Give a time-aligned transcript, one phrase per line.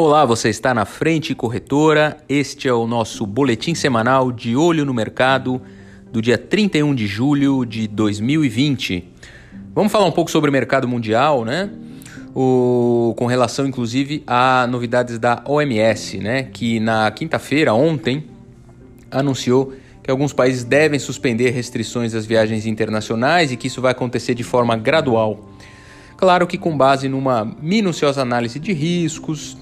[0.00, 2.18] Olá, você está na Frente Corretora.
[2.28, 5.60] Este é o nosso boletim semanal de olho no mercado
[6.12, 9.12] do dia 31 de julho de 2020.
[9.74, 11.68] Vamos falar um pouco sobre o mercado mundial, né?
[12.32, 16.44] O, com relação inclusive a novidades da OMS, né?
[16.44, 18.26] Que na quinta-feira, ontem,
[19.10, 24.36] anunciou que alguns países devem suspender restrições às viagens internacionais e que isso vai acontecer
[24.36, 25.50] de forma gradual.
[26.16, 29.56] Claro que com base numa minuciosa análise de riscos,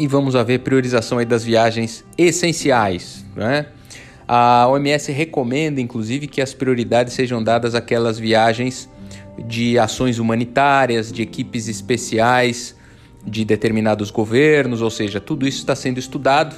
[0.00, 3.22] e vamos haver priorização aí das viagens essenciais.
[3.36, 3.66] Né?
[4.26, 8.88] A OMS recomenda, inclusive, que as prioridades sejam dadas àquelas viagens
[9.46, 12.74] de ações humanitárias, de equipes especiais
[13.26, 16.56] de determinados governos, ou seja, tudo isso está sendo estudado,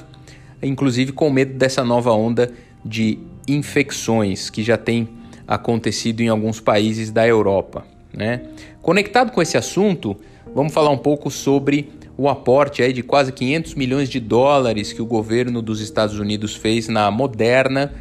[0.61, 2.49] inclusive com medo dessa nova onda
[2.85, 5.09] de infecções que já tem
[5.45, 7.85] acontecido em alguns países da Europa.
[8.13, 8.43] Né?
[8.81, 10.15] Conectado com esse assunto,
[10.53, 15.01] vamos falar um pouco sobre o aporte aí de quase 500 milhões de dólares que
[15.01, 17.93] o governo dos Estados Unidos fez na Moderna,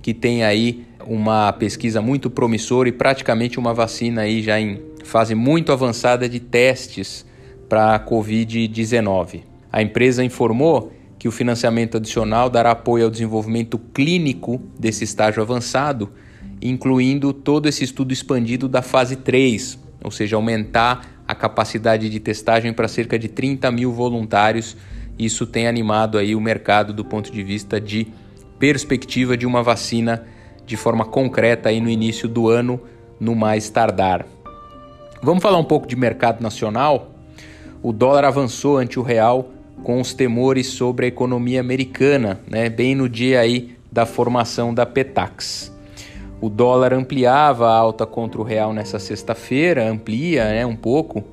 [0.00, 5.34] que tem aí uma pesquisa muito promissora e praticamente uma vacina aí já em fase
[5.34, 7.24] muito avançada de testes
[7.68, 9.42] para a Covid-19.
[9.72, 16.10] A empresa informou que o financiamento adicional dará apoio ao desenvolvimento clínico desse estágio avançado,
[16.62, 22.72] incluindo todo esse estudo expandido da fase 3, ou seja, aumentar a capacidade de testagem
[22.72, 24.76] para cerca de 30 mil voluntários.
[25.18, 28.08] Isso tem animado aí o mercado do ponto de vista de
[28.58, 30.26] perspectiva de uma vacina
[30.64, 32.80] de forma concreta aí no início do ano,
[33.18, 34.26] no mais tardar.
[35.22, 37.10] Vamos falar um pouco de mercado nacional?
[37.82, 39.50] O dólar avançou ante o real
[39.82, 44.84] com os temores sobre a economia americana, né, bem no dia aí da formação da
[44.84, 45.75] Petax.
[46.40, 51.24] O dólar ampliava a alta contra o real nessa sexta-feira, amplia né, um pouco,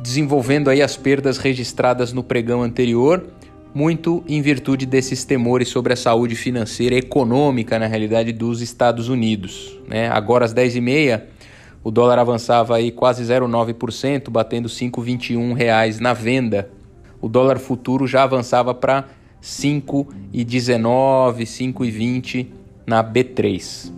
[0.00, 3.26] desenvolvendo aí as perdas registradas no pregão anterior,
[3.74, 9.08] muito em virtude desses temores sobre a saúde financeira e econômica, na realidade, dos Estados
[9.08, 9.78] Unidos.
[9.86, 10.08] Né?
[10.08, 11.22] Agora às 10h30,
[11.84, 16.70] o dólar avançava aí quase 0,9%, batendo R$ 5,21 na venda.
[17.20, 19.08] O dólar futuro já avançava para
[19.42, 22.46] 5,19, 5,20
[22.86, 23.92] na B3.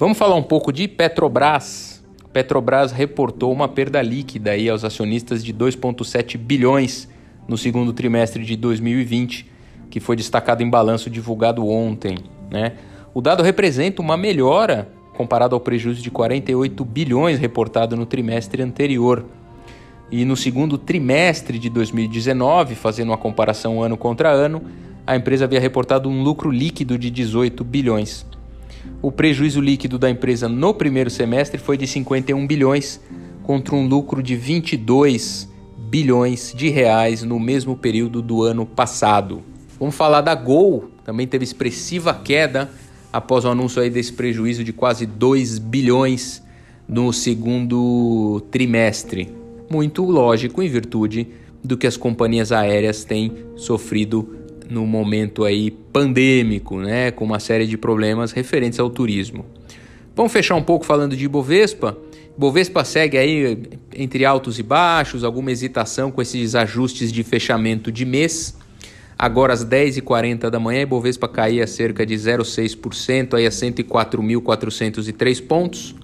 [0.00, 2.02] Vamos falar um pouco de Petrobras.
[2.32, 7.06] Petrobras reportou uma perda líquida aí aos acionistas de 2,7 bilhões
[7.46, 9.44] no segundo trimestre de 2020,
[9.90, 12.16] que foi destacado em balanço divulgado ontem.
[12.50, 12.76] Né?
[13.12, 19.26] O dado representa uma melhora comparado ao prejuízo de 48 bilhões reportado no trimestre anterior.
[20.10, 24.62] E no segundo trimestre de 2019, fazendo uma comparação ano contra ano,
[25.06, 28.24] a empresa havia reportado um lucro líquido de 18 bilhões.
[29.02, 33.00] O prejuízo líquido da empresa no primeiro semestre foi de 51 bilhões,
[33.42, 39.42] contra um lucro de 22 bilhões de reais no mesmo período do ano passado.
[39.78, 42.70] Vamos falar da Gol, também teve expressiva queda
[43.12, 46.42] após o anúncio aí desse prejuízo de quase 2 bilhões
[46.86, 49.34] no segundo trimestre.
[49.70, 51.28] Muito lógico em virtude
[51.62, 54.36] do que as companhias aéreas têm sofrido
[54.70, 59.44] no momento aí pandêmico, né, com uma série de problemas referentes ao turismo.
[60.14, 61.98] Vamos fechar um pouco falando de Ibovespa.
[62.36, 63.58] Ibovespa segue aí
[63.94, 68.56] entre altos e baixos, alguma hesitação com esses ajustes de fechamento de mês.
[69.18, 75.94] Agora às 10h40 da manhã, Ibovespa caía cerca de 0,6% aí a 104.403 pontos.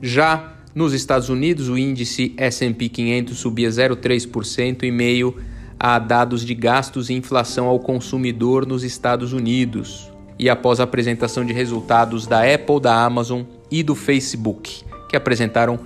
[0.00, 5.36] Já nos Estados Unidos, o índice S&P 500 subia 0,3% em meio
[5.84, 11.44] a dados de gastos e inflação ao consumidor nos Estados Unidos e após a apresentação
[11.44, 15.80] de resultados da Apple, da Amazon e do Facebook, que apresentaram